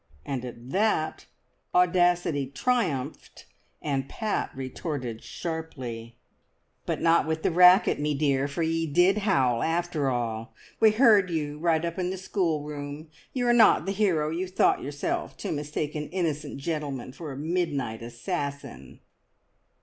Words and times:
and 0.25 0.43
at 0.43 0.71
that, 0.71 1.27
audacity 1.75 2.47
triumphed, 2.47 3.45
and 3.83 4.09
Pat 4.09 4.49
retorted 4.55 5.21
sharply 5.23 6.15
"But 6.87 7.01
not 7.01 7.27
with 7.27 7.43
the 7.43 7.51
racket, 7.51 7.99
me 7.99 8.15
dear, 8.15 8.47
for 8.47 8.63
ye 8.63 8.87
did 8.87 9.19
howl 9.19 9.61
after 9.61 10.09
all. 10.09 10.55
We 10.79 10.89
heard 10.89 11.29
you 11.29 11.59
right 11.59 11.85
up 11.85 11.99
in 11.99 12.09
the 12.09 12.17
schoolroom. 12.17 13.09
You're 13.31 13.53
not 13.53 13.85
the 13.85 13.91
hero 13.91 14.31
you 14.31 14.47
thought 14.47 14.81
yourself, 14.81 15.37
to 15.37 15.51
mistake 15.51 15.93
an 15.93 16.09
innocent 16.09 16.57
gentleman 16.57 17.11
for 17.13 17.31
a 17.31 17.37
midnight 17.37 18.01
assassin." 18.01 19.01